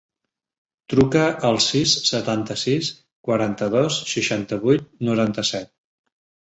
[0.93, 2.91] Truca al sis, setanta-sis,
[3.31, 5.77] quaranta-dos, seixanta-vuit, noranta-set.